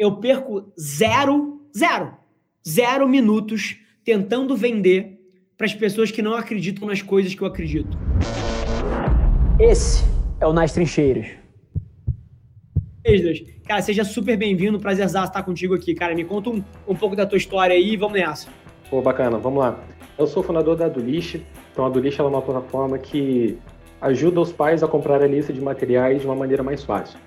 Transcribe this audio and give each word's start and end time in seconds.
eu 0.00 0.16
perco 0.16 0.72
zero, 0.80 1.60
zero, 1.76 2.14
zero 2.66 3.06
minutos 3.06 3.76
tentando 4.02 4.56
vender 4.56 5.20
para 5.58 5.66
as 5.66 5.74
pessoas 5.74 6.10
que 6.10 6.22
não 6.22 6.34
acreditam 6.34 6.88
nas 6.88 7.02
coisas 7.02 7.34
que 7.34 7.42
eu 7.42 7.46
acredito. 7.46 7.98
Esse 9.58 10.02
é 10.40 10.46
o 10.46 10.54
Nas 10.54 10.72
Trincheiras. 10.72 11.26
Cara, 13.66 13.82
seja 13.82 14.02
super 14.02 14.38
bem-vindo, 14.38 14.80
prazerzaço 14.80 15.26
estar 15.26 15.42
contigo 15.42 15.74
aqui. 15.74 15.94
Cara, 15.94 16.14
me 16.14 16.24
conta 16.24 16.48
um, 16.48 16.64
um 16.88 16.94
pouco 16.94 17.14
da 17.14 17.26
tua 17.26 17.36
história 17.36 17.76
aí 17.76 17.92
e 17.92 17.96
vamos 17.98 18.18
nessa. 18.18 18.48
Pô, 18.88 19.02
bacana, 19.02 19.36
vamos 19.36 19.58
lá. 19.58 19.84
Eu 20.16 20.26
sou 20.26 20.42
fundador 20.42 20.76
da 20.76 20.86
Adulish, 20.86 21.44
então 21.72 21.84
a 21.84 21.88
Adulish 21.88 22.18
é 22.18 22.24
uma 22.24 22.40
plataforma 22.40 22.98
que 22.98 23.58
ajuda 24.00 24.40
os 24.40 24.50
pais 24.50 24.82
a 24.82 24.88
comprar 24.88 25.22
a 25.22 25.26
lista 25.26 25.52
de 25.52 25.60
materiais 25.60 26.22
de 26.22 26.26
uma 26.26 26.34
maneira 26.34 26.62
mais 26.62 26.82
fácil. 26.82 27.18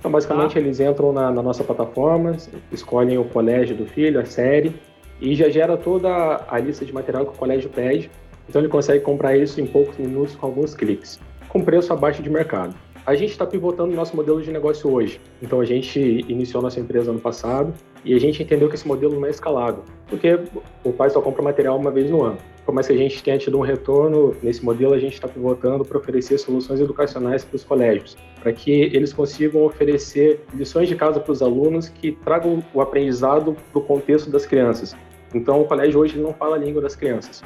Então, 0.00 0.10
basicamente, 0.10 0.58
ah. 0.58 0.60
eles 0.60 0.80
entram 0.80 1.12
na, 1.12 1.30
na, 1.30 1.42
nossa 1.42 1.62
plataforma, 1.62 2.34
escolhem 2.72 3.18
o 3.18 3.24
colégio 3.24 3.76
do 3.76 3.86
filho, 3.86 4.18
a 4.18 4.24
série, 4.24 4.74
e 5.20 5.34
já 5.34 5.50
gera 5.50 5.76
toda 5.76 6.42
a 6.48 6.58
lista 6.58 6.84
de 6.84 6.92
material 6.92 7.26
que 7.26 7.34
o 7.34 7.38
colégio 7.38 7.68
pede. 7.68 8.10
Então, 8.48 8.62
ele 8.62 8.68
consegue 8.68 9.04
comprar 9.04 9.36
isso 9.36 9.60
em 9.60 9.66
poucos 9.66 9.96
minutos 9.98 10.34
com 10.34 10.46
alguns 10.46 10.74
cliques, 10.74 11.20
com 11.48 11.62
preço 11.62 11.92
abaixo 11.92 12.22
de 12.22 12.30
mercado. 12.30 12.74
A 13.06 13.14
gente 13.14 13.30
está 13.30 13.46
pivotando 13.46 13.94
nosso 13.94 14.16
modelo 14.16 14.40
de 14.40 14.50
negócio 14.50 14.90
hoje. 14.90 15.20
Então, 15.42 15.60
a 15.60 15.64
gente 15.66 16.00
iniciou 16.26 16.62
nossa 16.62 16.80
empresa 16.80 17.10
ano 17.10 17.20
passado 17.20 17.74
e 18.02 18.14
a 18.14 18.18
gente 18.18 18.42
entendeu 18.42 18.68
que 18.68 18.76
esse 18.76 18.88
modelo 18.88 19.14
não 19.20 19.26
é 19.26 19.30
escalável, 19.30 19.84
porque 20.06 20.38
o 20.82 20.92
pai 20.92 21.10
só 21.10 21.20
compra 21.20 21.42
material 21.42 21.78
uma 21.78 21.90
vez 21.90 22.10
no 22.10 22.22
ano 22.22 22.38
por 22.70 22.74
mais 22.74 22.86
que 22.86 22.92
a 22.92 22.96
gente 22.96 23.20
tenha 23.20 23.36
tido 23.36 23.58
um 23.58 23.62
retorno 23.62 24.36
nesse 24.40 24.64
modelo, 24.64 24.94
a 24.94 24.98
gente 24.98 25.14
está 25.14 25.26
pivotando 25.26 25.84
para 25.84 25.98
oferecer 25.98 26.38
soluções 26.38 26.78
educacionais 26.78 27.44
para 27.44 27.56
os 27.56 27.64
colégios, 27.64 28.16
para 28.40 28.52
que 28.52 28.70
eles 28.70 29.12
consigam 29.12 29.64
oferecer 29.64 30.44
lições 30.54 30.88
de 30.88 30.94
casa 30.94 31.18
para 31.18 31.32
os 31.32 31.42
alunos 31.42 31.88
que 31.88 32.12
tragam 32.12 32.62
o 32.72 32.80
aprendizado 32.80 33.56
para 33.72 33.80
o 33.80 33.84
contexto 33.84 34.30
das 34.30 34.46
crianças. 34.46 34.94
Então, 35.34 35.60
o 35.60 35.64
colégio 35.64 35.98
hoje 35.98 36.16
não 36.16 36.32
fala 36.32 36.54
a 36.54 36.58
língua 36.60 36.80
das 36.80 36.94
crianças. 36.94 37.42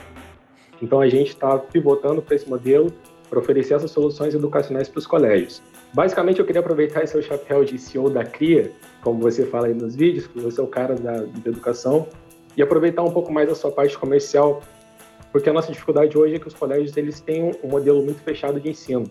Então, 0.82 1.00
a 1.00 1.08
gente 1.08 1.28
está 1.28 1.56
pivotando 1.56 2.20
para 2.20 2.36
esse 2.36 2.46
modelo 2.46 2.92
para 3.30 3.38
oferecer 3.38 3.72
essas 3.72 3.92
soluções 3.92 4.34
educacionais 4.34 4.90
para 4.90 4.98
os 4.98 5.06
colégios. 5.06 5.62
Basicamente, 5.94 6.38
eu 6.38 6.44
queria 6.44 6.60
aproveitar 6.60 7.02
esse 7.02 7.22
chapéu 7.22 7.64
de 7.64 7.78
CEO 7.78 8.10
da 8.10 8.24
CRIA, 8.24 8.72
como 9.00 9.20
você 9.20 9.46
fala 9.46 9.68
aí 9.68 9.74
nos 9.74 9.96
vídeos, 9.96 10.26
que 10.26 10.38
você 10.38 10.60
é 10.60 10.62
o 10.62 10.66
cara 10.66 10.94
da, 10.94 11.12
da 11.12 11.48
educação, 11.50 12.06
e 12.58 12.62
aproveitar 12.62 13.02
um 13.02 13.10
pouco 13.10 13.32
mais 13.32 13.48
a 13.48 13.54
sua 13.54 13.72
parte 13.72 13.96
comercial 13.96 14.62
porque 15.34 15.50
a 15.50 15.52
nossa 15.52 15.72
dificuldade 15.72 16.16
hoje 16.16 16.36
é 16.36 16.38
que 16.38 16.46
os 16.46 16.54
colégios 16.54 16.96
eles 16.96 17.18
têm 17.18 17.50
um 17.60 17.68
modelo 17.68 18.00
muito 18.04 18.20
fechado 18.20 18.60
de 18.60 18.68
ensino. 18.68 19.10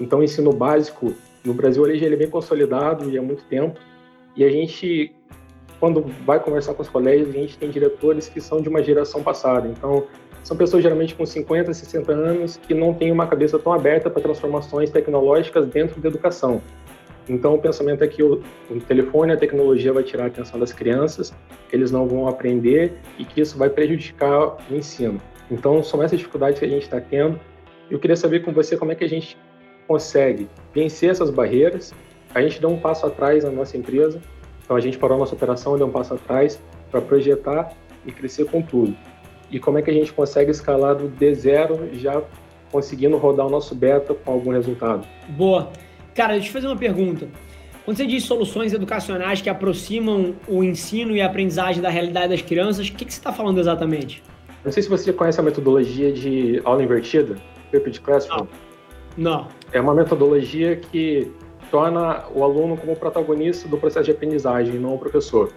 Então, 0.00 0.18
o 0.18 0.24
ensino 0.24 0.52
básico 0.52 1.14
no 1.44 1.54
Brasil 1.54 1.86
ele 1.86 2.04
é 2.04 2.16
bem 2.16 2.28
consolidado 2.28 3.08
e 3.08 3.16
há 3.16 3.22
muito 3.22 3.44
tempo. 3.44 3.78
E 4.34 4.44
a 4.44 4.50
gente, 4.50 5.14
quando 5.78 6.04
vai 6.26 6.40
conversar 6.40 6.74
com 6.74 6.82
os 6.82 6.88
colégios, 6.88 7.28
a 7.28 7.32
gente 7.32 7.56
tem 7.56 7.70
diretores 7.70 8.28
que 8.28 8.40
são 8.40 8.60
de 8.60 8.68
uma 8.68 8.82
geração 8.82 9.22
passada. 9.22 9.68
Então, 9.68 10.08
são 10.42 10.56
pessoas 10.56 10.82
geralmente 10.82 11.14
com 11.14 11.24
50, 11.24 11.72
60 11.72 12.10
anos 12.10 12.56
que 12.56 12.74
não 12.74 12.92
têm 12.92 13.12
uma 13.12 13.28
cabeça 13.28 13.56
tão 13.56 13.72
aberta 13.72 14.10
para 14.10 14.20
transformações 14.20 14.90
tecnológicas 14.90 15.64
dentro 15.68 16.00
da 16.00 16.08
educação. 16.08 16.60
Então, 17.28 17.54
o 17.54 17.58
pensamento 17.58 18.02
é 18.02 18.08
que 18.08 18.20
o, 18.20 18.42
o, 18.68 18.80
telefone, 18.80 19.30
a 19.30 19.36
tecnologia 19.36 19.92
vai 19.92 20.02
tirar 20.02 20.24
a 20.24 20.26
atenção 20.26 20.58
das 20.58 20.72
crianças, 20.72 21.32
eles 21.72 21.92
não 21.92 22.08
vão 22.08 22.26
aprender 22.26 22.94
e 23.16 23.24
que 23.24 23.40
isso 23.40 23.56
vai 23.56 23.70
prejudicar 23.70 24.56
o 24.68 24.74
ensino. 24.74 25.20
Então, 25.50 25.82
são 25.82 26.02
essas 26.02 26.18
dificuldades 26.18 26.58
que 26.58 26.64
a 26.64 26.68
gente 26.68 26.82
está 26.82 27.00
tendo. 27.00 27.38
Eu 27.90 27.98
queria 27.98 28.16
saber 28.16 28.40
com 28.40 28.52
você 28.52 28.76
como 28.76 28.92
é 28.92 28.94
que 28.94 29.04
a 29.04 29.08
gente 29.08 29.36
consegue 29.86 30.48
vencer 30.74 31.10
essas 31.10 31.30
barreiras. 31.30 31.92
A 32.34 32.40
gente 32.40 32.60
deu 32.60 32.70
um 32.70 32.78
passo 32.78 33.06
atrás 33.06 33.44
na 33.44 33.50
nossa 33.50 33.76
empresa, 33.76 34.20
então 34.64 34.76
a 34.76 34.80
gente 34.80 34.96
parou 34.96 35.16
a 35.16 35.20
nossa 35.20 35.34
operação, 35.34 35.76
deu 35.76 35.86
um 35.86 35.90
passo 35.90 36.14
atrás 36.14 36.58
para 36.90 37.00
projetar 37.00 37.72
e 38.06 38.12
crescer 38.12 38.46
com 38.46 38.62
tudo. 38.62 38.96
E 39.50 39.58
como 39.60 39.78
é 39.78 39.82
que 39.82 39.90
a 39.90 39.94
gente 39.94 40.12
consegue 40.12 40.50
escalar 40.50 40.94
do 40.94 41.10
D0 41.10 41.94
já 41.98 42.22
conseguindo 42.70 43.18
rodar 43.18 43.46
o 43.46 43.50
nosso 43.50 43.74
beta 43.74 44.14
com 44.14 44.32
algum 44.32 44.50
resultado? 44.50 45.06
Boa. 45.28 45.70
Cara, 46.14 46.34
deixa 46.34 46.48
eu 46.48 46.52
fazer 46.52 46.66
uma 46.68 46.76
pergunta. 46.76 47.28
Quando 47.84 47.96
você 47.96 48.06
diz 48.06 48.24
soluções 48.24 48.72
educacionais 48.72 49.42
que 49.42 49.50
aproximam 49.50 50.34
o 50.48 50.62
ensino 50.62 51.14
e 51.16 51.20
a 51.20 51.26
aprendizagem 51.26 51.82
da 51.82 51.90
realidade 51.90 52.28
das 52.28 52.40
crianças, 52.40 52.88
o 52.88 52.92
que, 52.92 53.04
que 53.04 53.12
você 53.12 53.18
está 53.18 53.32
falando 53.32 53.58
exatamente? 53.58 54.22
Não 54.64 54.70
sei 54.70 54.82
se 54.82 54.88
você 54.88 55.12
conhece 55.12 55.40
a 55.40 55.42
metodologia 55.42 56.12
de 56.12 56.60
aula 56.64 56.82
invertida, 56.82 57.36
Flipped 57.70 58.00
Classroom. 58.00 58.38
Não. 58.38 58.48
Não. 59.16 59.48
É 59.72 59.80
uma 59.80 59.94
metodologia 59.94 60.76
que 60.76 61.30
torna 61.70 62.24
o 62.34 62.44
aluno 62.44 62.76
como 62.76 62.94
protagonista 62.94 63.68
do 63.68 63.78
processo 63.78 64.04
de 64.04 64.10
aprendizagem, 64.12 64.74
não 64.74 64.94
o 64.94 64.98
professor. 64.98 65.50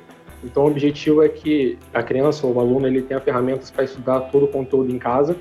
Então, 0.43 0.63
o 0.63 0.67
objetivo 0.67 1.23
é 1.23 1.29
que 1.29 1.77
a 1.93 2.03
criança 2.03 2.45
ou 2.45 2.53
o 2.53 2.59
aluno 2.59 2.87
ele 2.87 3.01
tenha 3.01 3.19
ferramentas 3.19 3.71
para 3.71 3.83
estudar 3.83 4.21
todo 4.31 4.45
o 4.45 4.47
conteúdo 4.47 4.91
em 4.93 4.99
casa 4.99 5.35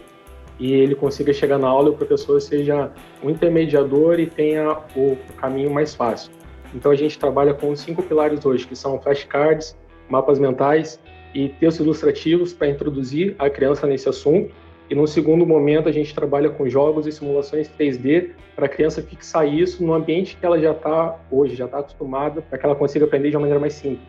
e 0.59 0.73
ele 0.73 0.95
consiga 0.95 1.33
chegar 1.33 1.59
na 1.59 1.69
aula 1.69 1.89
e 1.89 1.93
o 1.93 1.95
professor 1.95 2.41
seja 2.41 2.91
um 3.23 3.31
intermediador 3.31 4.19
e 4.19 4.27
tenha 4.27 4.79
o 4.97 5.17
caminho 5.37 5.71
mais 5.71 5.95
fácil. 5.95 6.33
Então, 6.75 6.91
a 6.91 6.97
gente 6.97 7.19
trabalha 7.19 7.55
com 7.55 7.75
cinco 7.77 8.03
pilares 8.03 8.45
hoje, 8.45 8.67
que 8.67 8.75
são 8.75 9.01
flashcards, 9.01 9.77
mapas 10.09 10.39
mentais, 10.39 10.99
e 11.35 11.49
textos 11.49 11.85
ilustrativos 11.85 12.53
para 12.53 12.69
introduzir 12.69 13.35
a 13.39 13.51
criança 13.51 13.87
nesse 13.87 14.09
assunto. 14.09 14.55
E 14.89 14.95
no 14.95 15.07
segundo 15.07 15.47
momento, 15.47 15.89
a 15.89 15.93
gente 15.93 16.15
trabalha 16.15 16.51
com 16.51 16.69
jogos 16.69 17.07
e 17.07 17.13
simulações 17.13 17.69
3D 17.69 18.31
para 18.55 18.67
a 18.67 18.69
criança 18.69 19.03
fixar 19.03 19.47
isso 19.47 19.85
no 19.85 19.95
ambiente 19.95 20.37
que 20.37 20.45
ela 20.45 20.61
já 20.61 20.73
está 20.73 21.19
hoje, 21.31 21.57
já 21.57 21.65
está 21.65 21.79
acostumada, 21.79 22.43
para 22.43 22.59
que 22.59 22.67
ela 22.67 22.77
consiga 22.77 23.07
aprender 23.07 23.31
de 23.31 23.37
uma 23.37 23.41
maneira 23.41 23.59
mais 23.59 23.73
simples. 23.73 24.07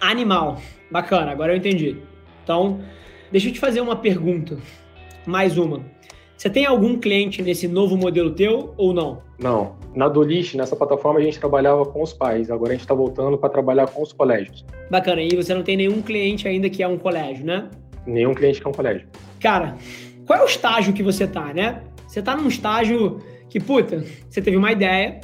Animal. 0.00 0.60
Bacana, 0.90 1.30
agora 1.30 1.52
eu 1.52 1.56
entendi. 1.56 1.96
Então, 2.42 2.80
deixa 3.30 3.48
eu 3.48 3.52
te 3.52 3.60
fazer 3.60 3.80
uma 3.80 3.96
pergunta. 3.96 4.56
Mais 5.26 5.56
uma. 5.56 5.80
Você 6.36 6.50
tem 6.50 6.66
algum 6.66 6.98
cliente 6.98 7.42
nesse 7.42 7.66
novo 7.68 7.96
modelo 7.96 8.30
teu 8.32 8.74
ou 8.76 8.92
não? 8.92 9.22
Não. 9.38 9.76
Na 9.94 10.08
Dolish, 10.08 10.56
nessa 10.56 10.74
plataforma, 10.74 11.20
a 11.20 11.22
gente 11.22 11.38
trabalhava 11.38 11.84
com 11.86 12.02
os 12.02 12.12
pais. 12.12 12.50
Agora 12.50 12.70
a 12.70 12.72
gente 12.72 12.82
está 12.82 12.94
voltando 12.94 13.38
para 13.38 13.48
trabalhar 13.48 13.86
com 13.86 14.02
os 14.02 14.12
colégios. 14.12 14.64
Bacana. 14.90 15.22
E 15.22 15.34
você 15.34 15.54
não 15.54 15.62
tem 15.62 15.76
nenhum 15.76 16.02
cliente 16.02 16.48
ainda 16.48 16.68
que 16.68 16.82
é 16.82 16.88
um 16.88 16.98
colégio, 16.98 17.46
né? 17.46 17.70
Nenhum 18.06 18.34
cliente 18.34 18.60
que 18.60 18.66
é 18.66 18.70
um 18.70 18.74
colégio. 18.74 19.06
Cara, 19.40 19.76
qual 20.26 20.38
é 20.38 20.42
o 20.42 20.46
estágio 20.46 20.92
que 20.92 21.02
você 21.02 21.26
tá, 21.26 21.52
né? 21.54 21.82
Você 22.06 22.20
tá 22.20 22.36
num 22.36 22.48
estágio 22.48 23.20
que, 23.48 23.60
puta, 23.60 24.04
você 24.28 24.42
teve 24.42 24.56
uma 24.56 24.72
ideia 24.72 25.20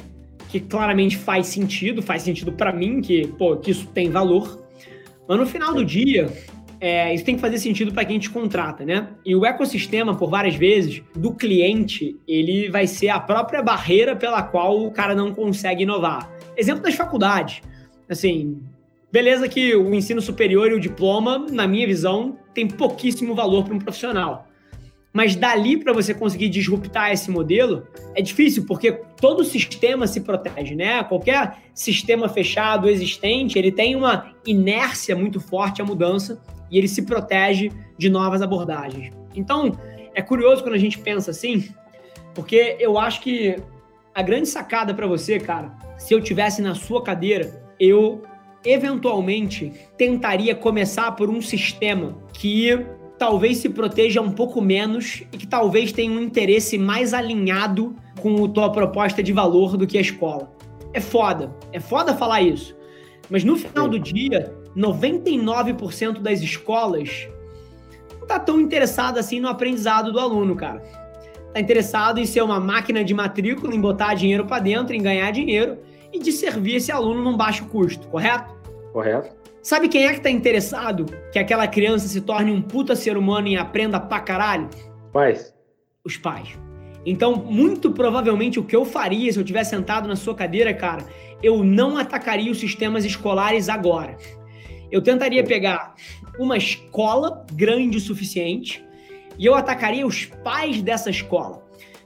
que 0.49 0.59
claramente 0.59 1.17
faz 1.17 1.47
sentido, 1.47 2.01
faz 2.01 2.23
sentido 2.23 2.51
para 2.51 2.73
mim, 2.73 3.01
que, 3.01 3.27
pô, 3.27 3.57
que 3.57 3.71
isso 3.71 3.87
tem 3.87 4.09
valor. 4.09 4.61
Mas 5.27 5.39
no 5.39 5.45
final 5.45 5.73
do 5.73 5.85
dia, 5.85 6.29
é, 6.81 7.13
isso 7.13 7.23
tem 7.23 7.35
que 7.35 7.41
fazer 7.41 7.59
sentido 7.59 7.93
para 7.93 8.03
quem 8.03 8.17
te 8.17 8.27
contrata, 8.27 8.83
né? 8.83 9.09
E 9.23 9.35
o 9.35 9.45
ecossistema, 9.45 10.15
por 10.15 10.31
várias 10.31 10.55
vezes, 10.55 11.03
do 11.15 11.31
cliente, 11.31 12.19
ele 12.27 12.71
vai 12.71 12.87
ser 12.87 13.09
a 13.09 13.19
própria 13.19 13.61
barreira 13.61 14.15
pela 14.15 14.41
qual 14.41 14.83
o 14.83 14.89
cara 14.89 15.13
não 15.13 15.31
consegue 15.31 15.83
inovar. 15.83 16.27
Exemplo 16.57 16.81
das 16.81 16.95
faculdades. 16.95 17.61
Assim, 18.09 18.59
beleza 19.11 19.47
que 19.47 19.75
o 19.75 19.93
ensino 19.93 20.19
superior 20.23 20.71
e 20.71 20.73
o 20.73 20.79
diploma, 20.79 21.45
na 21.51 21.67
minha 21.67 21.85
visão, 21.85 22.35
tem 22.51 22.67
pouquíssimo 22.67 23.35
valor 23.35 23.63
para 23.63 23.75
um 23.75 23.79
profissional. 23.79 24.47
Mas 25.13 25.35
dali 25.35 25.77
para 25.77 25.93
você 25.93 26.15
conseguir 26.15 26.49
disruptar 26.49 27.11
esse 27.11 27.29
modelo 27.29 27.85
é 28.15 28.23
difícil, 28.23 28.65
porque 28.65 28.93
todo 29.19 29.43
sistema 29.43 30.07
se 30.07 30.21
protege, 30.21 30.73
né? 30.73 31.03
Qualquer 31.03 31.57
sistema 31.75 32.27
fechado 32.27 32.89
existente, 32.89 33.59
ele 33.59 33.71
tem 33.71 33.95
uma 33.95 34.33
inércia 34.47 35.15
muito 35.15 35.39
forte 35.39 35.79
à 35.79 35.85
mudança 35.85 36.41
e 36.71 36.77
ele 36.77 36.87
se 36.87 37.03
protege 37.03 37.69
de 37.97 38.09
novas 38.09 38.41
abordagens. 38.41 39.11
Então, 39.35 39.77
é 40.15 40.21
curioso 40.21 40.63
quando 40.63 40.75
a 40.75 40.79
gente 40.79 40.97
pensa 40.97 41.31
assim, 41.31 41.69
porque 42.33 42.77
eu 42.79 42.97
acho 42.97 43.21
que 43.21 43.57
a 44.15 44.21
grande 44.21 44.47
sacada 44.47 44.93
para 44.93 45.05
você, 45.05 45.39
cara, 45.39 45.77
se 45.97 46.13
eu 46.13 46.21
tivesse 46.21 46.61
na 46.61 46.73
sua 46.73 47.03
cadeira, 47.03 47.61
eu 47.79 48.23
eventualmente 48.65 49.71
tentaria 49.97 50.55
começar 50.55 51.11
por 51.13 51.29
um 51.29 51.41
sistema 51.41 52.17
que 52.33 52.85
talvez 53.17 53.57
se 53.57 53.69
proteja 53.69 54.21
um 54.21 54.31
pouco 54.31 54.61
menos 54.61 55.23
e 55.31 55.37
que 55.37 55.47
talvez 55.47 55.91
tenha 55.91 56.11
um 56.11 56.19
interesse 56.19 56.77
mais 56.77 57.13
alinhado 57.13 57.95
com 58.19 58.45
a 58.45 58.49
tua 58.49 58.71
proposta 58.71 59.21
de 59.21 59.31
valor 59.31 59.77
do 59.77 59.87
que 59.87 59.97
a 59.97 60.01
escola. 60.01 60.51
É 60.93 60.99
foda, 60.99 61.55
é 61.71 61.79
foda 61.79 62.15
falar 62.15 62.41
isso. 62.41 62.75
Mas 63.31 63.45
no 63.45 63.55
final 63.55 63.87
do 63.87 63.97
dia, 63.97 64.53
99% 64.75 66.19
das 66.19 66.41
escolas 66.41 67.29
não 68.19 68.27
tá 68.27 68.37
tão 68.37 68.59
interessado 68.59 69.17
assim 69.17 69.39
no 69.39 69.47
aprendizado 69.47 70.11
do 70.11 70.19
aluno, 70.19 70.53
cara. 70.53 70.79
Tá 71.53 71.59
interessado 71.59 72.19
em 72.19 72.25
ser 72.25 72.41
uma 72.41 72.59
máquina 72.59 73.03
de 73.05 73.13
matrícula, 73.13 73.73
em 73.73 73.79
botar 73.79 74.15
dinheiro 74.15 74.45
para 74.45 74.61
dentro, 74.61 74.93
em 74.93 75.01
ganhar 75.01 75.31
dinheiro 75.31 75.77
e 76.11 76.19
de 76.19 76.31
servir 76.31 76.75
esse 76.75 76.91
aluno 76.91 77.23
num 77.23 77.37
baixo 77.37 77.65
custo, 77.67 78.05
correto? 78.09 78.53
Correto. 78.91 79.33
Sabe 79.63 79.87
quem 79.87 80.05
é 80.05 80.13
que 80.13 80.19
tá 80.19 80.29
interessado 80.29 81.05
que 81.31 81.39
aquela 81.39 81.67
criança 81.67 82.07
se 82.07 82.19
torne 82.19 82.51
um 82.51 82.61
puta 82.61 82.95
ser 82.97 83.15
humano 83.15 83.47
e 83.47 83.55
aprenda 83.55 83.97
pra 83.99 84.19
caralho? 84.19 84.69
Pais. 85.13 85.53
Os 86.03 86.17
pais. 86.17 86.57
Então, 87.05 87.35
muito 87.35 87.91
provavelmente 87.91 88.59
o 88.59 88.63
que 88.63 88.75
eu 88.75 88.85
faria 88.85 89.31
se 89.31 89.39
eu 89.39 89.43
tivesse 89.43 89.71
sentado 89.71 90.07
na 90.07 90.15
sua 90.15 90.35
cadeira, 90.35 90.73
cara, 90.73 91.05
eu 91.41 91.63
não 91.63 91.97
atacaria 91.97 92.51
os 92.51 92.59
sistemas 92.59 93.05
escolares 93.05 93.69
agora. 93.69 94.17
Eu 94.91 95.01
tentaria 95.01 95.43
pegar 95.43 95.95
uma 96.37 96.57
escola 96.57 97.45
grande 97.53 97.97
o 97.97 98.01
suficiente 98.01 98.83
e 99.37 99.45
eu 99.45 99.55
atacaria 99.55 100.05
os 100.05 100.25
pais 100.25 100.81
dessa 100.81 101.09
escola. 101.09 101.63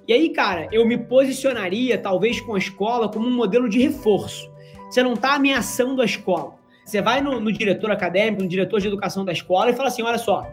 E 0.08 0.14
aí, 0.14 0.30
cara, 0.30 0.70
eu 0.72 0.86
me 0.88 0.98
posicionaria 0.98 1.98
talvez 1.98 2.40
com 2.40 2.54
a 2.54 2.60
escola 2.60 3.10
como 3.10 3.28
um 3.28 3.36
modelo 3.36 3.68
de 3.68 3.80
reforço. 3.80 4.50
Você 4.90 5.02
não 5.02 5.14
está 5.14 5.34
ameaçando 5.34 6.02
a 6.02 6.06
escola. 6.06 6.55
Você 6.86 7.02
vai 7.02 7.20
no, 7.20 7.40
no, 7.40 7.52
diretor 7.52 7.92
acadêmico, 7.92 8.44
no 8.44 8.48
diretor 8.48 8.80
de 8.80 8.88
educação 8.88 9.26
da 9.26 9.32
escola 9.34 9.72
e 9.72 9.74
fala 9.74 9.90
assim: 9.90 10.04
olha 10.04 10.20
só, 10.20 10.48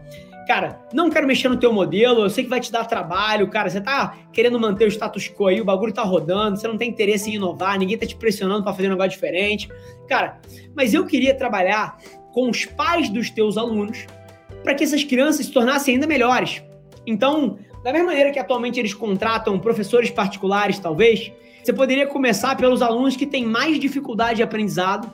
cara, 0.49 0.81
não 0.93 1.11
quero 1.11 1.27
mexer 1.27 1.49
no 1.49 1.59
teu 1.59 1.73
modelo, 1.73 2.23
eu 2.23 2.31
sei 2.31 2.45
que 2.45 2.51
vai 2.51 2.59
te 2.59 2.73
dar 2.73 2.87
trabalho, 2.87 3.49
cara, 3.49 3.69
você 3.69 3.81
tá 3.81 4.17
querendo 4.33 4.59
manter 4.59 4.87
o 4.87 4.89
status 4.89 5.29
quo 5.29 5.49
aí, 5.49 5.61
o 5.61 5.65
bagulho 5.65 5.93
tá 5.93 6.03
rodando, 6.03 6.57
você 6.57 6.67
não 6.67 6.79
tem 6.79 6.89
interesse 6.89 7.31
em 7.31 7.35
inovar, 7.35 7.79
ninguém 7.79 7.99
tá 7.99 8.07
te 8.07 8.17
pressionando 8.17 8.65
para 8.65 8.73
fazer 8.73 8.89
um 8.89 8.93
negócio 8.93 9.11
diferente. 9.11 9.69
Cara, 10.09 10.41
mas 10.75 10.95
eu 10.95 11.05
queria 11.05 11.35
trabalhar 11.35 11.99
com 12.33 12.49
os 12.49 12.65
pais 12.65 13.11
dos 13.11 13.29
teus 13.29 13.59
alunos 13.59 14.07
para 14.63 14.75
que 14.75 14.85
essas 14.85 15.05
crianças 15.05 15.47
se 15.47 15.53
tornassem 15.53 15.95
ainda 15.95 16.07
melhores. 16.07 16.63
Então, 17.07 17.59
da 17.85 17.93
mesma 17.93 18.07
maneira 18.07 18.31
que 18.31 18.39
atualmente 18.39 18.79
eles 18.79 18.95
contratam 18.95 19.59
professores 19.59 20.11
particulares, 20.11 20.79
talvez, 20.79 21.31
você 21.63 21.73
poderia 21.73 22.07
começar 22.07 22.57
pelos 22.57 22.81
alunos 22.81 23.17
que 23.17 23.27
têm 23.27 23.45
mais 23.45 23.79
dificuldade 23.79 24.37
de 24.37 24.43
aprendizado 24.43 25.13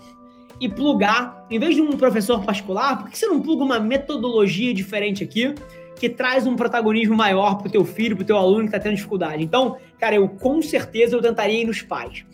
e 0.60 0.68
plugar, 0.68 1.46
em 1.50 1.58
vez 1.58 1.74
de 1.74 1.80
um 1.80 1.96
professor 1.96 2.44
particular, 2.44 2.98
por 2.98 3.10
que 3.10 3.18
você 3.18 3.26
não 3.26 3.40
pluga 3.40 3.64
uma 3.64 3.78
metodologia 3.78 4.74
diferente 4.74 5.22
aqui 5.22 5.54
que 5.96 6.08
traz 6.08 6.46
um 6.46 6.56
protagonismo 6.56 7.16
maior 7.16 7.58
para 7.58 7.68
o 7.68 7.70
teu 7.70 7.84
filho, 7.84 8.16
para 8.16 8.22
o 8.22 8.26
teu 8.26 8.36
aluno 8.36 8.60
que 8.60 8.66
está 8.66 8.78
tendo 8.78 8.96
dificuldade? 8.96 9.42
Então, 9.42 9.76
cara, 9.98 10.16
eu 10.16 10.28
com 10.28 10.60
certeza 10.62 11.16
eu 11.16 11.22
tentaria 11.22 11.62
ir 11.62 11.64
nos 11.64 11.82
pais. 11.82 12.24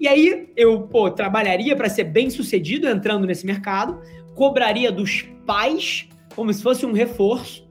E 0.00 0.08
aí 0.08 0.48
eu 0.56 0.82
pô, 0.82 1.10
trabalharia 1.10 1.74
para 1.76 1.88
ser 1.88 2.04
bem 2.04 2.28
sucedido 2.30 2.88
entrando 2.88 3.26
nesse 3.26 3.46
mercado, 3.46 4.00
cobraria 4.34 4.90
dos 4.90 5.22
pais 5.46 6.08
como 6.34 6.52
se 6.52 6.62
fosse 6.62 6.84
um 6.84 6.92
reforço. 6.92 7.64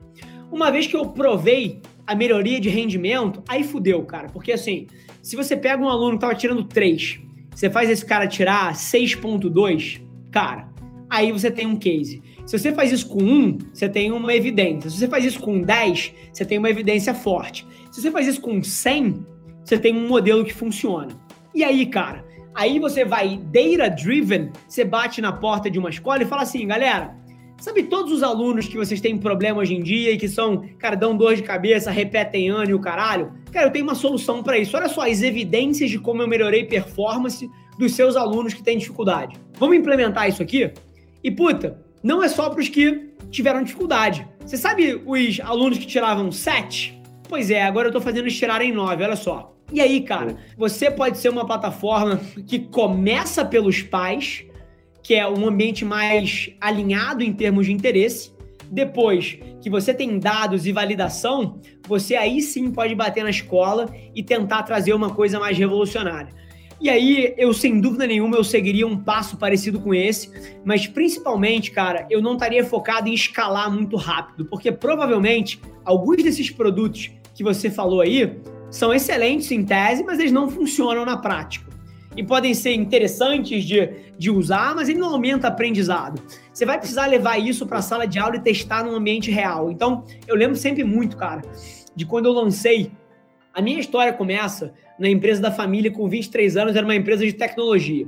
Uma 0.51 0.71
vez 0.71 0.87
que 0.87 0.95
eu 0.95 1.07
provei 1.07 1.81
a 2.05 2.15
melhoria 2.15 2.59
de 2.59 2.69
rendimento, 2.69 3.43
aí 3.47 3.63
fudeu, 3.63 4.03
cara. 4.03 4.29
Porque 4.29 4.51
assim, 4.51 4.87
se 5.21 5.35
você 5.35 5.55
pega 5.55 5.81
um 5.81 5.89
aluno 5.89 6.11
que 6.11 6.17
estava 6.17 6.35
tirando 6.35 6.63
3, 6.63 7.19
você 7.53 7.69
faz 7.69 7.89
esse 7.89 8.05
cara 8.05 8.27
tirar 8.27 8.73
6.2, 8.73 10.01
cara, 10.31 10.69
aí 11.09 11.31
você 11.31 11.51
tem 11.51 11.67
um 11.67 11.75
case. 11.75 12.21
Se 12.45 12.57
você 12.57 12.73
faz 12.73 12.91
isso 12.91 13.07
com 13.07 13.23
1, 13.23 13.57
você 13.73 13.87
tem 13.87 14.11
uma 14.11 14.33
evidência. 14.33 14.89
Se 14.89 14.97
você 14.97 15.07
faz 15.07 15.23
isso 15.23 15.39
com 15.39 15.61
10, 15.61 16.13
você 16.31 16.43
tem 16.43 16.57
uma 16.57 16.69
evidência 16.69 17.13
forte. 17.13 17.65
Se 17.91 18.01
você 18.01 18.11
faz 18.11 18.27
isso 18.27 18.41
com 18.41 18.61
100, 18.61 19.25
você 19.63 19.77
tem 19.77 19.95
um 19.95 20.07
modelo 20.07 20.43
que 20.43 20.53
funciona. 20.53 21.09
E 21.55 21.63
aí, 21.63 21.85
cara, 21.85 22.25
aí 22.53 22.79
você 22.79 23.05
vai 23.05 23.37
data 23.37 23.89
driven, 23.89 24.51
você 24.67 24.83
bate 24.83 25.21
na 25.21 25.31
porta 25.31 25.69
de 25.69 25.79
uma 25.79 25.89
escola 25.89 26.23
e 26.23 26.25
fala 26.25 26.41
assim, 26.41 26.67
galera, 26.67 27.15
sabe 27.63 27.83
todos 27.83 28.11
os 28.11 28.21
alunos 28.21 28.67
que 28.67 28.75
vocês 28.75 28.99
têm 28.99 29.17
problema 29.17 29.61
hoje 29.61 29.73
em 29.73 29.81
dia 29.81 30.11
e 30.11 30.17
que 30.17 30.27
são, 30.27 30.65
cara, 30.77 30.97
dão 30.97 31.15
dor 31.15 31.33
de 31.33 31.43
cabeça, 31.43 31.89
repetem 31.89 32.49
ano 32.49 32.71
e 32.71 32.73
o 32.73 32.79
caralho? 32.79 33.31
Cara, 33.53 33.67
eu 33.67 33.71
tenho 33.71 33.85
uma 33.85 33.95
solução 33.95 34.43
para 34.43 34.57
isso. 34.57 34.75
Olha 34.75 34.89
só 34.89 35.09
as 35.09 35.21
evidências 35.21 35.89
de 35.89 35.97
como 35.97 36.21
eu 36.21 36.27
melhorei 36.27 36.65
performance 36.65 37.49
dos 37.79 37.93
seus 37.93 38.17
alunos 38.17 38.53
que 38.53 38.61
têm 38.61 38.77
dificuldade. 38.77 39.39
Vamos 39.57 39.77
implementar 39.77 40.27
isso 40.27 40.43
aqui? 40.43 40.73
E 41.23 41.31
puta, 41.31 41.81
não 42.03 42.21
é 42.21 42.27
só 42.27 42.49
para 42.49 42.59
os 42.59 42.67
que 42.67 43.13
tiveram 43.31 43.63
dificuldade. 43.63 44.27
Você 44.45 44.57
sabe 44.57 45.01
os 45.05 45.39
alunos 45.39 45.77
que 45.77 45.87
tiravam 45.87 46.33
7? 46.33 47.01
Pois 47.29 47.49
é, 47.49 47.63
agora 47.63 47.87
eu 47.87 47.91
estou 47.91 48.01
fazendo 48.01 48.25
eles 48.25 48.37
tirarem 48.37 48.73
9, 48.73 49.05
olha 49.05 49.15
só. 49.15 49.55
E 49.71 49.79
aí, 49.79 50.01
cara, 50.01 50.35
você 50.57 50.91
pode 50.91 51.17
ser 51.17 51.29
uma 51.29 51.45
plataforma 51.45 52.19
que 52.45 52.59
começa 52.59 53.45
pelos 53.45 53.81
pais, 53.81 54.43
que 55.03 55.13
é 55.13 55.27
um 55.27 55.45
ambiente 55.47 55.83
mais 55.83 56.49
alinhado 56.61 57.21
em 57.23 57.33
termos 57.33 57.65
de 57.65 57.73
interesse. 57.73 58.31
Depois 58.71 59.37
que 59.61 59.69
você 59.69 59.93
tem 59.93 60.17
dados 60.17 60.65
e 60.65 60.71
validação, 60.71 61.59
você 61.87 62.15
aí 62.15 62.41
sim 62.41 62.71
pode 62.71 62.95
bater 62.95 63.23
na 63.23 63.29
escola 63.29 63.93
e 64.15 64.23
tentar 64.23 64.63
trazer 64.63 64.93
uma 64.93 65.13
coisa 65.13 65.39
mais 65.39 65.57
revolucionária. 65.57 66.33
E 66.81 66.89
aí, 66.89 67.33
eu 67.37 67.53
sem 67.53 67.79
dúvida 67.79 68.05
nenhuma, 68.05 68.35
eu 68.35 68.43
seguiria 68.43 68.85
um 68.85 68.97
passo 68.97 69.37
parecido 69.37 69.79
com 69.79 69.93
esse, 69.93 70.29
mas 70.65 70.85
principalmente, 70.85 71.71
cara, 71.71 72.05
eu 72.09 72.21
não 72.21 72.33
estaria 72.33 72.65
focado 72.65 73.07
em 73.07 73.13
escalar 73.13 73.71
muito 73.71 73.95
rápido, 73.95 74.45
porque 74.45 74.69
provavelmente 74.69 75.61
alguns 75.85 76.21
desses 76.21 76.49
produtos 76.49 77.11
que 77.33 77.43
você 77.43 77.69
falou 77.69 78.01
aí 78.01 78.37
são 78.69 78.93
excelentes 78.93 79.49
em 79.51 79.63
tese, 79.63 80.03
mas 80.03 80.19
eles 80.19 80.31
não 80.31 80.49
funcionam 80.49 81.05
na 81.05 81.15
prática. 81.15 81.72
E 82.15 82.23
podem 82.23 82.53
ser 82.53 82.73
interessantes 82.73 83.63
de, 83.63 83.89
de 84.17 84.29
usar, 84.29 84.75
mas 84.75 84.89
ele 84.89 84.99
não 84.99 85.13
aumenta 85.13 85.47
aprendizado. 85.47 86.21
Você 86.53 86.65
vai 86.65 86.77
precisar 86.77 87.07
levar 87.07 87.37
isso 87.37 87.65
para 87.65 87.79
a 87.79 87.81
sala 87.81 88.05
de 88.05 88.19
aula 88.19 88.35
e 88.35 88.39
testar 88.39 88.83
no 88.83 88.95
ambiente 88.95 89.31
real. 89.31 89.71
Então, 89.71 90.05
eu 90.27 90.35
lembro 90.35 90.55
sempre 90.55 90.83
muito, 90.83 91.17
cara, 91.17 91.41
de 91.95 92.05
quando 92.05 92.25
eu 92.25 92.33
lancei. 92.33 92.91
A 93.53 93.61
minha 93.61 93.79
história 93.79 94.13
começa 94.13 94.73
na 94.99 95.09
empresa 95.09 95.41
da 95.41 95.51
família 95.51 95.91
com 95.91 96.07
23 96.07 96.57
anos, 96.57 96.75
era 96.75 96.85
uma 96.85 96.95
empresa 96.95 97.25
de 97.25 97.33
tecnologia. 97.33 98.07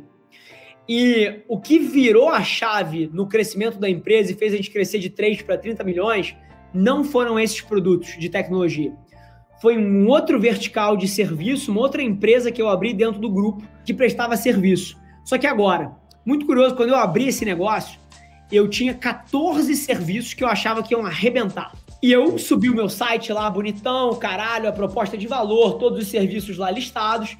E 0.87 1.41
o 1.47 1.59
que 1.59 1.79
virou 1.79 2.29
a 2.29 2.43
chave 2.43 3.09
no 3.11 3.27
crescimento 3.27 3.79
da 3.79 3.89
empresa 3.89 4.31
e 4.31 4.35
fez 4.35 4.53
a 4.53 4.57
gente 4.57 4.69
crescer 4.69 4.99
de 4.99 5.09
3 5.09 5.41
para 5.41 5.57
30 5.57 5.83
milhões 5.83 6.35
não 6.71 7.03
foram 7.03 7.39
esses 7.39 7.61
produtos 7.61 8.15
de 8.19 8.29
tecnologia 8.29 8.93
foi 9.65 9.79
um 9.79 10.07
outro 10.07 10.39
vertical 10.39 10.95
de 10.95 11.07
serviço, 11.07 11.71
uma 11.71 11.81
outra 11.81 11.99
empresa 11.99 12.51
que 12.51 12.61
eu 12.61 12.69
abri 12.69 12.93
dentro 12.93 13.19
do 13.19 13.27
grupo 13.27 13.63
que 13.83 13.95
prestava 13.95 14.37
serviço. 14.37 14.95
Só 15.23 15.39
que 15.39 15.47
agora, 15.47 15.91
muito 16.23 16.45
curioso, 16.45 16.75
quando 16.75 16.89
eu 16.89 16.95
abri 16.95 17.29
esse 17.29 17.43
negócio, 17.43 17.99
eu 18.51 18.69
tinha 18.69 18.93
14 18.93 19.75
serviços 19.75 20.35
que 20.35 20.43
eu 20.43 20.47
achava 20.47 20.83
que 20.83 20.93
iam 20.93 21.03
arrebentar. 21.03 21.73
E 21.99 22.11
eu 22.11 22.37
subi 22.37 22.69
o 22.69 22.75
meu 22.75 22.87
site 22.87 23.33
lá, 23.33 23.49
bonitão, 23.49 24.13
caralho, 24.13 24.69
a 24.69 24.71
proposta 24.71 25.17
de 25.17 25.25
valor, 25.25 25.79
todos 25.79 25.97
os 25.97 26.09
serviços 26.09 26.59
lá 26.59 26.69
listados. 26.69 27.35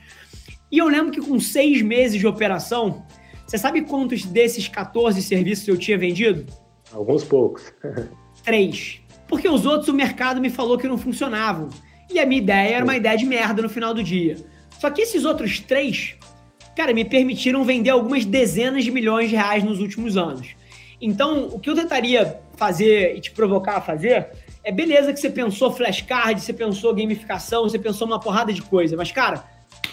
E 0.71 0.79
eu 0.79 0.87
lembro 0.87 1.11
que 1.11 1.21
com 1.21 1.39
seis 1.39 1.79
meses 1.83 2.19
de 2.19 2.25
operação, 2.25 3.05
você 3.45 3.59
sabe 3.59 3.83
quantos 3.83 4.25
desses 4.25 4.67
14 4.67 5.21
serviços 5.21 5.67
eu 5.67 5.77
tinha 5.77 5.95
vendido? 5.95 6.51
Alguns 6.91 7.23
poucos. 7.23 7.71
Três. 8.43 8.99
Porque 9.27 9.47
os 9.47 9.63
outros 9.63 9.89
o 9.89 9.93
mercado 9.93 10.41
me 10.41 10.49
falou 10.49 10.75
que 10.75 10.87
não 10.87 10.97
funcionavam. 10.97 11.69
E 12.09 12.19
a 12.19 12.25
minha 12.25 12.41
ideia 12.41 12.75
era 12.75 12.83
uma 12.83 12.95
ideia 12.95 13.17
de 13.17 13.25
merda 13.25 13.61
no 13.61 13.69
final 13.69 13.93
do 13.93 14.03
dia. 14.03 14.37
Só 14.79 14.89
que 14.89 15.01
esses 15.01 15.25
outros 15.25 15.59
três, 15.59 16.15
cara, 16.75 16.93
me 16.93 17.05
permitiram 17.05 17.63
vender 17.63 17.89
algumas 17.89 18.25
dezenas 18.25 18.83
de 18.83 18.91
milhões 18.91 19.29
de 19.29 19.35
reais 19.35 19.63
nos 19.63 19.79
últimos 19.79 20.17
anos. 20.17 20.55
Então, 21.01 21.47
o 21.47 21.59
que 21.59 21.69
eu 21.69 21.75
tentaria 21.75 22.39
fazer 22.55 23.15
e 23.15 23.21
te 23.21 23.31
provocar 23.31 23.77
a 23.77 23.81
fazer 23.81 24.29
é 24.63 24.71
beleza 24.71 25.13
que 25.13 25.19
você 25.19 25.29
pensou 25.29 25.71
flashcard, 25.71 26.41
você 26.41 26.53
pensou 26.53 26.93
gamificação, 26.93 27.63
você 27.63 27.77
pensou 27.77 28.07
uma 28.07 28.19
porrada 28.19 28.51
de 28.51 28.61
coisa, 28.61 28.97
mas, 28.97 29.11
cara, 29.11 29.43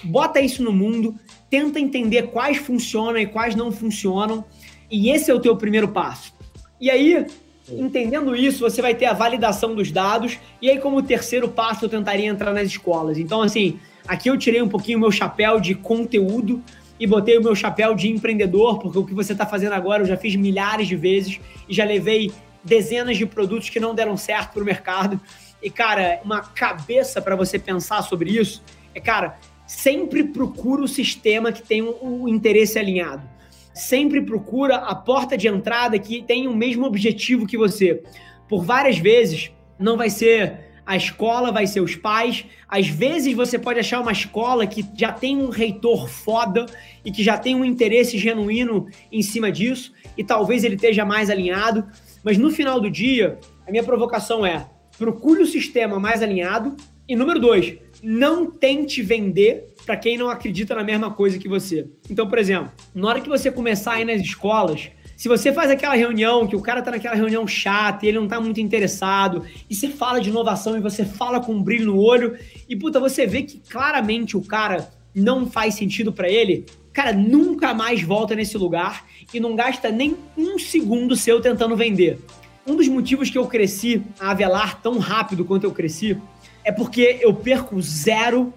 bota 0.02 0.40
isso 0.40 0.62
no 0.62 0.72
mundo, 0.72 1.14
tenta 1.50 1.78
entender 1.78 2.28
quais 2.28 2.56
funcionam 2.56 3.18
e 3.18 3.26
quais 3.26 3.54
não 3.54 3.70
funcionam, 3.70 4.44
e 4.90 5.10
esse 5.10 5.30
é 5.30 5.34
o 5.34 5.40
teu 5.40 5.56
primeiro 5.56 5.88
passo. 5.88 6.32
E 6.80 6.90
aí, 6.90 7.26
Entendendo 7.70 8.34
isso, 8.34 8.60
você 8.60 8.82
vai 8.82 8.94
ter 8.94 9.06
a 9.06 9.12
validação 9.12 9.74
dos 9.74 9.90
dados, 9.92 10.38
e 10.60 10.68
aí, 10.68 10.78
como 10.78 11.02
terceiro 11.02 11.48
passo, 11.48 11.84
eu 11.84 11.88
tentaria 11.88 12.26
entrar 12.26 12.52
nas 12.52 12.66
escolas. 12.66 13.18
Então, 13.18 13.40
assim, 13.40 13.78
aqui 14.06 14.28
eu 14.28 14.36
tirei 14.36 14.60
um 14.60 14.68
pouquinho 14.68 14.98
o 14.98 15.00
meu 15.00 15.12
chapéu 15.12 15.60
de 15.60 15.74
conteúdo 15.74 16.62
e 16.98 17.06
botei 17.06 17.38
o 17.38 17.42
meu 17.42 17.54
chapéu 17.54 17.94
de 17.94 18.10
empreendedor, 18.10 18.78
porque 18.78 18.98
o 18.98 19.04
que 19.04 19.14
você 19.14 19.32
está 19.32 19.46
fazendo 19.46 19.72
agora 19.72 20.02
eu 20.02 20.06
já 20.06 20.16
fiz 20.16 20.34
milhares 20.34 20.88
de 20.88 20.96
vezes 20.96 21.40
e 21.68 21.74
já 21.74 21.84
levei 21.84 22.32
dezenas 22.64 23.16
de 23.16 23.26
produtos 23.26 23.70
que 23.70 23.80
não 23.80 23.94
deram 23.94 24.16
certo 24.16 24.54
para 24.54 24.62
o 24.62 24.66
mercado. 24.66 25.20
E, 25.62 25.70
cara, 25.70 26.20
uma 26.24 26.40
cabeça 26.40 27.22
para 27.22 27.36
você 27.36 27.58
pensar 27.58 28.02
sobre 28.02 28.30
isso 28.30 28.62
é, 28.94 29.00
cara, 29.00 29.38
sempre 29.66 30.24
procura 30.24 30.82
o 30.82 30.88
sistema 30.88 31.52
que 31.52 31.62
tem 31.62 31.82
o 31.82 31.96
um, 32.02 32.28
interesse 32.28 32.78
alinhado 32.78 33.31
sempre 33.74 34.20
procura 34.22 34.76
a 34.76 34.94
porta 34.94 35.36
de 35.36 35.48
entrada 35.48 35.98
que 35.98 36.22
tem 36.22 36.46
o 36.46 36.54
mesmo 36.54 36.86
objetivo 36.86 37.46
que 37.46 37.56
você. 37.56 38.02
Por 38.48 38.64
várias 38.64 38.98
vezes, 38.98 39.50
não 39.78 39.96
vai 39.96 40.10
ser 40.10 40.72
a 40.84 40.96
escola, 40.96 41.52
vai 41.52 41.66
ser 41.66 41.80
os 41.80 41.94
pais. 41.94 42.44
Às 42.68 42.88
vezes 42.88 43.34
você 43.34 43.58
pode 43.58 43.78
achar 43.78 44.00
uma 44.00 44.12
escola 44.12 44.66
que 44.66 44.84
já 44.96 45.12
tem 45.12 45.36
um 45.36 45.48
reitor 45.48 46.08
foda 46.08 46.66
e 47.04 47.10
que 47.10 47.22
já 47.22 47.38
tem 47.38 47.54
um 47.54 47.64
interesse 47.64 48.18
genuíno 48.18 48.86
em 49.10 49.22
cima 49.22 49.50
disso, 49.50 49.92
e 50.16 50.24
talvez 50.24 50.64
ele 50.64 50.74
esteja 50.74 51.04
mais 51.04 51.30
alinhado. 51.30 51.86
Mas 52.22 52.38
no 52.38 52.50
final 52.50 52.80
do 52.80 52.90
dia, 52.90 53.38
a 53.66 53.70
minha 53.70 53.82
provocação 53.82 54.44
é: 54.44 54.66
procure 54.98 55.42
o 55.42 55.46
sistema 55.46 55.98
mais 55.98 56.22
alinhado. 56.22 56.76
E 57.08 57.16
número 57.16 57.40
dois, 57.40 57.76
não 58.02 58.50
tente 58.50 59.00
vender 59.00 59.72
para 59.86 59.96
quem 59.96 60.18
não 60.18 60.28
acredita 60.28 60.74
na 60.74 60.82
mesma 60.82 61.10
coisa 61.12 61.38
que 61.38 61.48
você. 61.48 61.86
Então, 62.10 62.28
por 62.28 62.38
exemplo, 62.38 62.72
na 62.94 63.08
hora 63.08 63.20
que 63.20 63.28
você 63.28 63.50
começar 63.50 63.94
a 63.94 64.00
ir 64.00 64.04
nas 64.04 64.20
escolas, 64.20 64.90
se 65.16 65.28
você 65.28 65.52
faz 65.52 65.70
aquela 65.70 65.94
reunião, 65.94 66.48
que 66.48 66.56
o 66.56 66.60
cara 66.60 66.82
tá 66.82 66.90
naquela 66.90 67.14
reunião 67.14 67.46
chata 67.46 68.04
e 68.04 68.08
ele 68.08 68.18
não 68.18 68.26
tá 68.26 68.40
muito 68.40 68.60
interessado, 68.60 69.44
e 69.70 69.74
você 69.74 69.88
fala 69.88 70.20
de 70.20 70.30
inovação 70.30 70.76
e 70.76 70.80
você 70.80 71.04
fala 71.04 71.38
com 71.38 71.52
um 71.52 71.62
brilho 71.62 71.86
no 71.86 71.98
olho, 71.98 72.36
e 72.68 72.74
puta, 72.74 72.98
você 72.98 73.24
vê 73.24 73.42
que 73.42 73.60
claramente 73.60 74.36
o 74.36 74.42
cara 74.42 74.90
não 75.14 75.46
faz 75.46 75.74
sentido 75.74 76.12
para 76.12 76.28
ele, 76.28 76.66
cara, 76.92 77.12
nunca 77.12 77.72
mais 77.72 78.02
volta 78.02 78.34
nesse 78.34 78.58
lugar 78.58 79.06
e 79.32 79.38
não 79.38 79.54
gasta 79.54 79.90
nem 79.90 80.16
um 80.36 80.58
segundo 80.58 81.14
seu 81.14 81.40
tentando 81.40 81.76
vender. 81.76 82.18
Um 82.66 82.74
dos 82.74 82.88
motivos 82.88 83.30
que 83.30 83.38
eu 83.38 83.46
cresci 83.46 84.02
a 84.18 84.30
Avelar 84.30 84.80
tão 84.80 84.98
rápido 84.98 85.44
quanto 85.44 85.64
eu 85.64 85.72
cresci 85.72 86.16
é 86.64 86.72
porque 86.72 87.18
eu 87.20 87.34
perco 87.34 87.80
zero. 87.80 88.52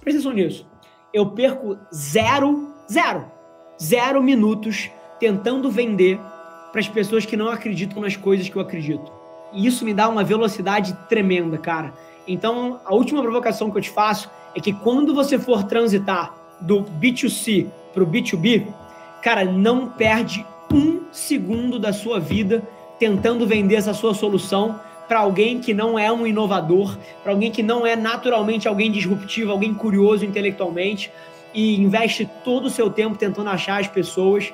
Presta 0.00 0.20
atenção 0.20 0.32
nisso. 0.32 0.66
Eu 1.12 1.26
perco 1.30 1.78
zero, 1.94 2.72
zero, 2.90 3.24
zero 3.80 4.22
minutos 4.22 4.90
tentando 5.20 5.70
vender 5.70 6.18
para 6.72 6.80
as 6.80 6.88
pessoas 6.88 7.24
que 7.24 7.36
não 7.36 7.48
acreditam 7.48 8.02
nas 8.02 8.16
coisas 8.16 8.48
que 8.48 8.56
eu 8.56 8.62
acredito. 8.62 9.12
E 9.52 9.66
isso 9.66 9.84
me 9.84 9.94
dá 9.94 10.08
uma 10.08 10.24
velocidade 10.24 10.92
tremenda, 11.08 11.56
cara. 11.56 11.94
Então, 12.26 12.80
a 12.84 12.92
última 12.92 13.22
provocação 13.22 13.70
que 13.70 13.78
eu 13.78 13.82
te 13.82 13.90
faço 13.90 14.28
é 14.56 14.60
que 14.60 14.72
quando 14.72 15.14
você 15.14 15.38
for 15.38 15.64
transitar 15.64 16.34
do 16.60 16.82
B2C 16.82 17.68
para 17.92 18.02
o 18.02 18.06
B2B, 18.06 18.66
cara, 19.22 19.44
não 19.44 19.88
perde 19.88 20.44
um 20.72 21.02
segundo 21.12 21.78
da 21.78 21.92
sua 21.92 22.18
vida 22.18 22.62
tentando 22.98 23.46
vender 23.46 23.76
essa 23.76 23.94
sua 23.94 24.14
solução 24.14 24.80
para 25.08 25.20
alguém 25.20 25.60
que 25.60 25.74
não 25.74 25.98
é 25.98 26.10
um 26.12 26.26
inovador, 26.26 26.96
para 27.22 27.32
alguém 27.32 27.50
que 27.50 27.62
não 27.62 27.86
é 27.86 27.94
naturalmente 27.96 28.66
alguém 28.66 28.90
disruptivo, 28.90 29.50
alguém 29.50 29.74
curioso 29.74 30.24
intelectualmente 30.24 31.10
e 31.52 31.80
investe 31.80 32.28
todo 32.42 32.66
o 32.66 32.70
seu 32.70 32.90
tempo 32.90 33.16
tentando 33.16 33.48
achar 33.50 33.80
as 33.80 33.88
pessoas 33.88 34.52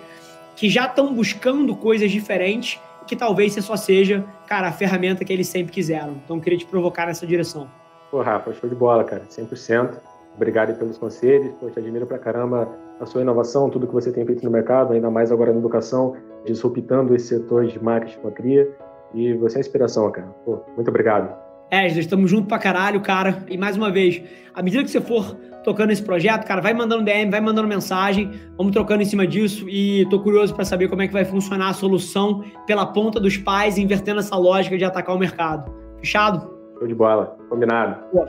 que 0.55 0.69
já 0.69 0.87
estão 0.87 1.15
buscando 1.15 1.75
coisas 1.75 2.11
diferentes, 2.11 2.79
que 3.07 3.17
talvez 3.17 3.55
você 3.55 3.63
só 3.63 3.77
seja, 3.77 4.25
cara, 4.47 4.69
a 4.69 4.73
ferramenta 4.73 5.25
que 5.25 5.33
eles 5.33 5.49
sempre 5.49 5.73
quiseram. 5.73 6.21
Então, 6.25 6.39
queria 6.39 6.59
te 6.59 6.67
provocar 6.67 7.07
nessa 7.07 7.27
direção. 7.27 7.67
Pô, 8.11 8.21
Rafa, 8.21 8.53
show 8.53 8.69
de 8.69 8.77
bola, 8.77 9.03
cara, 9.03 9.23
100%. 9.31 9.99
Obrigado 10.37 10.79
pelos 10.79 10.99
conselhos, 10.99 11.53
pô, 11.59 11.71
te 11.71 11.79
admiro 11.79 12.07
pra 12.07 12.19
caramba 12.19 12.69
a 13.01 13.07
sua 13.07 13.23
inovação, 13.23 13.71
tudo 13.71 13.87
que 13.87 13.93
você 13.93 14.13
tem 14.13 14.25
feito 14.27 14.45
no 14.45 14.51
mercado, 14.51 14.93
ainda 14.93 15.11
mais 15.11 15.33
agora 15.33 15.53
na 15.53 15.59
educação, 15.59 16.15
disruptando 16.45 17.15
esse 17.15 17.29
setor 17.29 17.67
de 17.67 17.83
marketing 17.83 18.19
com 18.19 18.29
a 18.29 18.31
cria. 18.31 18.71
E 19.15 19.35
você 19.35 19.59
é 19.59 19.61
inspiração, 19.61 20.11
cara. 20.11 20.29
Pô, 20.45 20.61
muito 20.77 20.89
obrigado. 20.89 21.35
É, 21.71 21.87
estamos 21.87 22.31
junto 22.31 22.49
pra 22.49 22.59
caralho, 22.59 23.01
cara. 23.01 23.45
E 23.49 23.57
mais 23.57 23.77
uma 23.77 23.91
vez, 23.91 24.23
à 24.55 24.63
medida 24.63 24.83
que 24.83 24.91
você 24.91 25.01
for 25.01 25.37
tocando 25.63 25.91
esse 25.91 26.03
projeto, 26.03 26.45
cara, 26.45 26.61
vai 26.61 26.73
mandando 26.73 27.05
DM, 27.05 27.31
vai 27.31 27.41
mandando 27.41 27.69
mensagem, 27.69 28.31
vamos 28.57 28.73
trocando 28.73 29.03
em 29.03 29.07
cima 29.07 29.27
disso 29.27 29.69
e 29.69 30.07
tô 30.11 30.21
curioso 30.21 30.55
para 30.55 30.65
saber 30.65 30.89
como 30.89 31.03
é 31.03 31.07
que 31.07 31.13
vai 31.13 31.25
funcionar 31.25 31.69
a 31.69 31.73
solução 31.75 32.43
pela 32.67 32.87
ponta 32.87 33.21
dos 33.21 33.37
pais, 33.37 33.79
invertendo 33.79 34.21
essa 34.21 34.37
lógica 34.37 34.77
de 34.77 34.85
atacar 34.85 35.15
o 35.15 35.19
mercado. 35.19 35.71
Fechado? 35.99 36.51
Show 36.79 36.89
de 36.89 36.95
bola, 36.95 37.37
combinado. 37.49 38.01
Pô, 38.11 38.25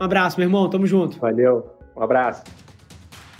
um 0.00 0.04
abraço, 0.04 0.38
meu 0.38 0.48
irmão, 0.48 0.68
tamo 0.68 0.86
junto. 0.86 1.18
Valeu, 1.20 1.64
um 1.96 2.02
abraço. 2.02 2.42